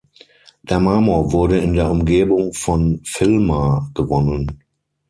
[0.63, 4.63] Der Marmor wurde in der Umgebung von Villmar gewonnen.